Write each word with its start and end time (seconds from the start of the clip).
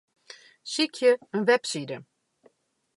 Sykje 0.73 1.11
in 1.35 1.45
webside. 1.47 1.97